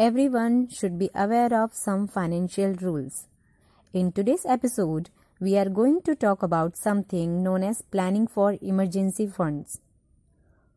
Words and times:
everyone 0.00 0.68
should 0.68 0.96
be 0.96 1.10
aware 1.12 1.52
of 1.52 1.74
some 1.74 2.06
financial 2.06 2.72
rules. 2.74 3.26
In 3.92 4.12
today's 4.12 4.46
episode, 4.46 5.10
we 5.40 5.58
are 5.58 5.68
going 5.68 6.02
to 6.02 6.14
talk 6.14 6.44
about 6.44 6.76
something 6.76 7.42
known 7.42 7.64
as 7.64 7.82
planning 7.82 8.28
for 8.28 8.56
emergency 8.62 9.26
funds. 9.26 9.80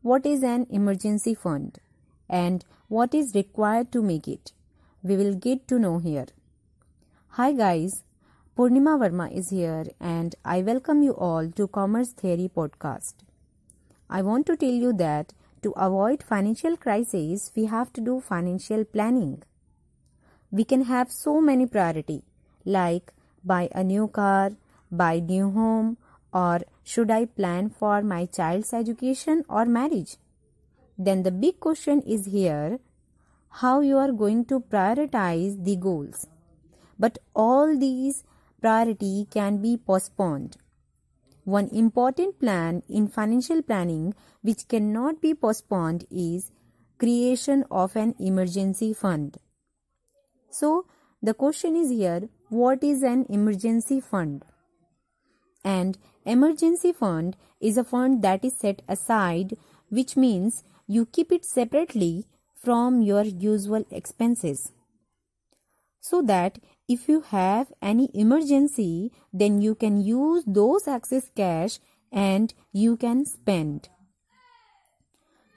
What 0.02 0.26
is 0.26 0.42
an 0.42 0.66
emergency 0.70 1.34
fund 1.34 1.78
and 2.28 2.64
what 2.88 3.14
is 3.14 3.32
required 3.32 3.92
to 3.92 4.02
make 4.02 4.26
it? 4.26 4.50
We 5.04 5.16
will 5.16 5.36
get 5.36 5.68
to 5.68 5.78
know 5.78 5.98
here. 5.98 6.26
Hi 7.38 7.52
guys, 7.52 8.02
Purnima 8.58 8.98
Verma 8.98 9.30
is 9.32 9.50
here 9.50 9.84
and 10.00 10.34
I 10.44 10.62
welcome 10.62 11.00
you 11.00 11.12
all 11.12 11.48
to 11.52 11.68
Commerce 11.68 12.10
Theory 12.10 12.50
podcast. 12.52 13.14
I 14.10 14.22
want 14.22 14.46
to 14.46 14.56
tell 14.56 14.78
you 14.86 14.92
that 14.94 15.32
to 15.62 15.70
avoid 15.76 16.22
financial 16.22 16.76
crises, 16.76 17.50
we 17.56 17.66
have 17.66 17.92
to 17.92 18.00
do 18.00 18.20
financial 18.20 18.84
planning. 18.84 19.42
We 20.50 20.64
can 20.64 20.84
have 20.84 21.10
so 21.10 21.40
many 21.40 21.66
priority 21.66 22.22
like 22.64 23.12
buy 23.44 23.68
a 23.74 23.82
new 23.82 24.08
car, 24.08 24.52
buy 24.90 25.20
new 25.20 25.50
home 25.50 25.96
or 26.32 26.60
should 26.84 27.10
I 27.10 27.26
plan 27.26 27.70
for 27.70 28.02
my 28.02 28.26
child's 28.26 28.72
education 28.72 29.44
or 29.48 29.64
marriage? 29.64 30.16
Then 30.98 31.22
the 31.22 31.30
big 31.30 31.60
question 31.60 32.02
is 32.02 32.26
here 32.26 32.78
how 33.60 33.80
you 33.80 33.98
are 33.98 34.12
going 34.12 34.44
to 34.46 34.60
prioritize 34.60 35.62
the 35.64 35.76
goals. 35.76 36.26
But 36.98 37.18
all 37.34 37.76
these 37.76 38.24
priority 38.60 39.26
can 39.30 39.60
be 39.60 39.76
postponed 39.76 40.56
one 41.44 41.68
important 41.68 42.38
plan 42.38 42.82
in 42.88 43.08
financial 43.08 43.62
planning 43.62 44.14
which 44.42 44.68
cannot 44.68 45.20
be 45.20 45.34
postponed 45.34 46.04
is 46.10 46.50
creation 46.98 47.64
of 47.70 47.96
an 47.96 48.14
emergency 48.18 48.92
fund. 48.92 49.38
So 50.50 50.86
the 51.20 51.34
question 51.34 51.76
is 51.76 51.90
here 51.90 52.28
what 52.48 52.84
is 52.84 53.02
an 53.02 53.26
emergency 53.28 54.00
fund? 54.00 54.44
And 55.64 55.98
emergency 56.24 56.92
fund 56.92 57.36
is 57.60 57.76
a 57.76 57.84
fund 57.84 58.22
that 58.22 58.44
is 58.44 58.56
set 58.56 58.82
aside 58.88 59.56
which 59.88 60.16
means 60.16 60.64
you 60.86 61.06
keep 61.06 61.32
it 61.32 61.44
separately 61.44 62.26
from 62.54 63.02
your 63.02 63.22
usual 63.22 63.84
expenses 63.90 64.72
so 66.00 66.20
that 66.22 66.58
if 66.91 67.09
you 67.09 67.21
have 67.21 67.71
any 67.81 68.09
emergency, 68.13 69.11
then 69.33 69.61
you 69.61 69.75
can 69.75 70.01
use 70.01 70.43
those 70.47 70.87
excess 70.87 71.29
cash 71.35 71.79
and 72.11 72.53
you 72.71 72.95
can 72.95 73.25
spend. 73.25 73.89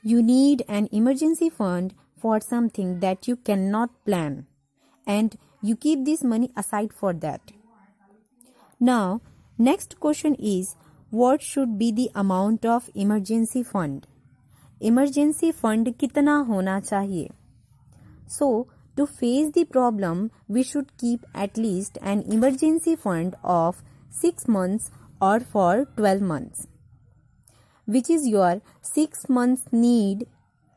You 0.03 0.23
need 0.23 0.65
an 0.69 0.89
emergency 0.91 1.51
fund 1.51 1.95
for 2.19 2.41
something 2.41 3.01
that 3.01 3.29
you 3.29 3.37
cannot 3.37 3.91
plan 4.05 4.47
and 5.07 5.37
you 5.63 5.77
keep 5.77 6.05
this 6.05 6.25
money 6.25 6.51
aside 6.57 6.93
for 6.93 7.13
that. 7.13 7.41
Now, 8.81 9.21
next 9.59 10.01
question 10.01 10.35
is 10.37 10.77
what 11.11 11.43
should 11.43 11.79
be 11.79 11.93
the 11.93 12.11
amount 12.15 12.65
of 12.65 12.89
emergency 12.95 13.63
fund? 13.63 14.07
Emergency 14.81 15.53
fund 15.53 15.87
कितना 15.99 16.37
होना 16.49 16.81
चाहिए? 16.81 17.29
So, 18.27 18.69
to 18.98 19.06
face 19.06 19.52
the 19.52 19.66
problem, 19.66 20.32
we 20.48 20.64
should 20.64 20.98
keep 20.98 21.26
at 21.34 21.58
least 21.58 21.98
an 22.02 22.22
emergency 22.22 22.96
fund 22.96 23.36
of 23.44 23.82
6 24.10 24.48
months 24.48 24.92
or 25.22 25.40
for 25.40 25.86
12 25.98 26.22
months, 26.22 26.68
which 27.86 28.10
is 28.10 28.28
your 28.28 28.62
6 28.82 29.30
months 29.30 29.64
need 29.72 30.28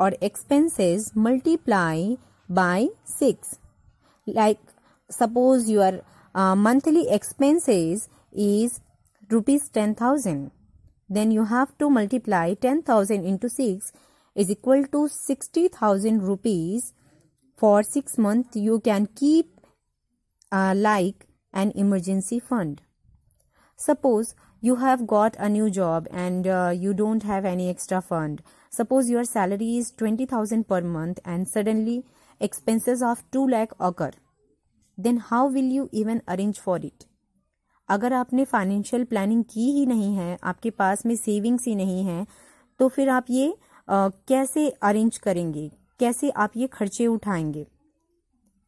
or 0.01 0.13
expenses 0.21 1.13
multiply 1.15 2.15
by 2.49 2.89
6. 3.05 3.59
Like 4.27 4.61
suppose 5.11 5.71
your 5.71 6.03
uh, 6.35 6.55
monthly 6.55 7.09
expenses 7.09 8.09
is 8.33 8.81
rupees 9.31 9.69
10,000 9.69 10.51
then 11.09 11.31
you 11.31 11.45
have 11.45 11.77
to 11.79 11.89
multiply 11.89 12.55
10,000 12.55 13.25
into 13.25 13.49
6 13.49 13.93
is 14.35 14.51
equal 14.51 14.87
to 14.87 15.09
60,000 15.09 16.23
rupees 16.23 16.93
for 17.59 17.83
6 17.83 18.19
months 18.19 18.57
you 18.57 18.81
can 18.81 19.07
keep 19.21 19.49
uh, 20.53 20.75
like 20.77 21.27
an 21.53 21.73
emergency 21.85 22.39
fund 22.51 22.83
suppose 23.79 24.35
you 24.61 24.77
have 24.77 25.07
got 25.07 25.37
a 25.39 25.49
new 25.49 25.71
job 25.71 26.09
and 26.11 26.47
uh, 26.47 26.73
you 26.85 26.95
don't 26.95 27.23
have 27.23 27.45
any 27.45 27.69
extra 27.71 28.01
fund 28.01 28.43
suppose 28.71 29.11
your 29.11 29.25
salary 29.25 29.77
is 29.77 29.91
20000 29.91 30.69
per 30.69 30.81
month 30.81 31.21
and 31.25 31.49
suddenly 31.49 32.05
expenses 32.41 33.03
of 33.03 33.23
2 33.33 33.47
lakh 33.57 33.77
occur 33.91 34.11
then 34.99 35.23
how 35.31 35.47
will 35.47 35.71
you 35.79 35.89
even 35.93 36.23
arrange 36.29 36.61
for 36.69 36.77
it 36.91 37.09
अगर 37.89 38.13
आपने 38.13 38.45
financial 38.45 39.05
planning 39.11 39.45
की 39.51 39.71
ही 39.73 39.85
नहीं 39.87 40.15
है 40.17 40.37
आपके 40.51 40.71
पास 40.81 41.05
में 41.07 41.15
savings 41.17 41.65
ही 41.67 41.75
नहीं 41.75 42.05
है 42.05 42.27
तो 42.79 42.89
फिर 42.89 43.09
आप 43.09 43.27
ये 43.31 43.47
आ, 43.89 44.09
कैसे 44.29 44.69
अरेंज 44.83 45.19
करेंगे 45.19 45.71
कैसे 46.00 46.30
आप 46.46 46.58
ये 46.58 46.68
खर्चे 46.74 47.08
उठाएंगे 47.08 47.66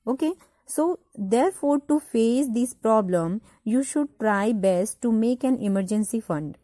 okay 0.07 0.31
so 0.75 0.87
there 1.19 1.49
four 1.51 1.79
to 1.87 1.97
face 2.11 2.47
this 2.49 2.73
problem 2.81 3.39
you 3.67 3.83
should 3.83 4.07
try 4.19 4.53
best 4.67 5.01
to 5.01 5.11
make 5.11 5.45
an 5.45 5.57
emergency 5.69 6.19
fund 6.19 6.55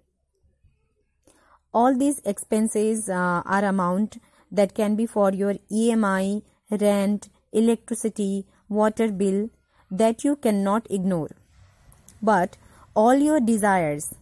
all 1.73 1.97
these 1.97 2.19
expenses 2.25 3.09
uh, 3.09 3.41
are 3.45 3.65
amount 3.65 4.17
that 4.51 4.73
can 4.75 4.95
be 4.95 5.05
for 5.05 5.31
your 5.31 5.53
EMI, 5.71 6.41
rent, 6.69 7.29
electricity, 7.53 8.45
water 8.69 9.09
bill 9.09 9.49
that 9.91 10.23
you 10.23 10.35
cannot 10.35 10.87
ignore. 10.89 11.29
But 12.21 12.57
all 12.95 13.15
your 13.15 13.39
desires 13.39 14.13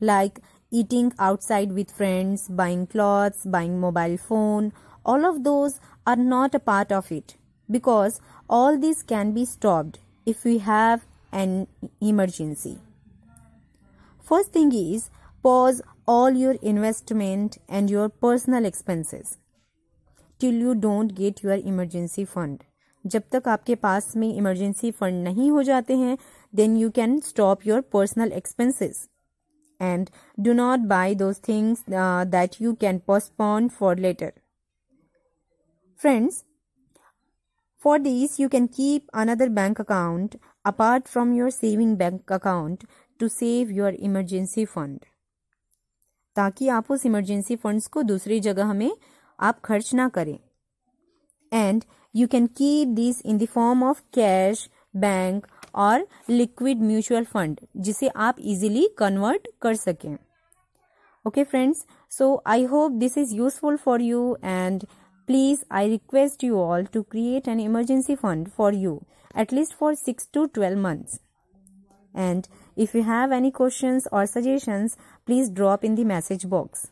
like 0.00 0.40
eating 0.72 1.12
outside 1.18 1.72
with 1.72 1.90
friends, 1.90 2.46
buying 2.48 2.86
clothes, 2.86 3.44
buying 3.44 3.80
mobile 3.80 4.16
phone, 4.16 4.72
all 5.04 5.24
of 5.24 5.42
those 5.44 5.80
are 6.06 6.16
not 6.16 6.54
a 6.54 6.60
part 6.60 6.92
of 6.92 7.10
it 7.12 7.36
because 7.68 8.20
all 8.48 8.78
these 8.78 9.02
can 9.02 9.32
be 9.32 9.44
stopped 9.44 9.98
if 10.26 10.44
we 10.44 10.58
have 10.58 11.06
an 11.32 11.66
emergency. 12.00 12.78
First 14.24 14.52
thing 14.52 14.72
is 14.72 15.10
pause 15.42 15.82
all 16.06 16.30
your 16.30 16.54
investment 16.62 17.58
and 17.68 17.90
your 17.90 18.08
personal 18.08 18.64
expenses 18.64 19.38
till 20.40 20.52
you 20.54 20.74
don't 20.74 21.14
get 21.14 21.42
your 21.42 21.56
emergency 21.56 22.24
fund. 22.24 22.64
जब 23.04 23.22
तक 23.32 23.48
आपके 23.48 23.74
पास 23.74 24.16
में 24.16 24.28
emergency 24.34 24.90
fund 24.90 25.22
नहीं 25.24 25.50
हो 25.50 25.62
जाते 25.62 25.96
हैं 25.96 26.16
then 26.54 26.76
you 26.76 26.90
can 26.96 27.18
stop 27.20 27.66
your 27.66 27.80
personal 27.92 28.32
expenses 28.32 29.08
and 29.80 30.10
do 30.40 30.52
not 30.52 30.80
buy 30.88 31.14
those 31.22 31.36
things 31.48 31.84
that 31.90 32.60
you 32.62 32.72
can 32.80 32.98
postpone 33.06 33.68
for 33.78 33.98
later 33.98 34.32
Friends, 35.99 36.43
for 37.81 37.97
these 37.99 38.37
you 38.37 38.49
can 38.49 38.67
keep 38.67 39.09
another 39.13 39.49
bank 39.49 39.79
account 39.79 40.35
apart 40.65 41.07
from 41.07 41.33
your 41.33 41.49
saving 41.49 41.95
bank 41.95 42.29
account 42.29 42.83
to 43.19 43.29
save 43.29 43.71
your 43.71 43.93
emergency 43.99 44.65
fund. 44.67 44.99
ताकि 46.35 46.67
आप 46.67 46.89
उस 46.91 47.05
emergency 47.05 47.55
funds 47.55 47.85
को 47.87 48.01
दूसरी 48.03 48.39
जगह 48.39 48.73
में 48.73 48.91
आप 49.39 49.59
खर्च 49.65 49.93
ना 49.95 50.07
करें 50.09 50.37
and 51.51 51.83
you 52.15 52.27
can 52.27 52.47
keep 52.57 52.87
this 52.95 53.21
in 53.25 53.37
the 53.37 53.45
form 53.53 53.83
of 53.83 54.01
cash 54.13 54.67
bank 54.95 55.47
और 55.75 56.05
लिक्विड 56.29 56.81
म्यूचुअल 56.81 57.23
फंड 57.25 57.59
जिसे 57.85 58.07
आप 58.27 58.39
इजीली 58.39 58.87
कन्वर्ट 58.97 59.47
कर 59.61 59.75
सकें 59.75 60.15
okay 61.25 61.43
friends 61.43 61.85
so 62.17 62.29
I 62.47 62.63
hope 62.73 62.91
this 63.03 63.17
is 63.17 63.33
useful 63.35 63.77
for 63.85 64.01
you 64.01 64.37
and 64.43 64.85
Please, 65.27 65.63
I 65.71 65.85
request 65.85 66.43
you 66.43 66.59
all 66.59 66.85
to 66.85 67.03
create 67.03 67.47
an 67.47 67.59
emergency 67.59 68.15
fund 68.15 68.51
for 68.51 68.71
you 68.71 69.05
at 69.35 69.51
least 69.51 69.73
for 69.73 69.93
6 69.95 70.25
to 70.27 70.47
12 70.47 70.77
months. 70.77 71.19
And 72.13 72.47
if 72.77 72.95
you 72.95 73.03
have 73.03 73.31
any 73.31 73.51
questions 73.51 74.07
or 74.11 74.25
suggestions, 74.25 74.97
please 75.25 75.49
drop 75.49 75.83
in 75.83 75.95
the 75.95 76.05
message 76.05 76.49
box. 76.49 76.87